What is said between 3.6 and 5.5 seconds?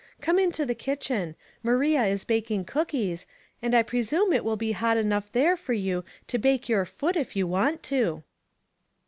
and I pre 8 Household Puzzler, sume it will be hot enough